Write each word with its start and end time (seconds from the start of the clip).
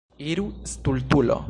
Iru, 0.29 0.45
stultulo! 0.73 1.37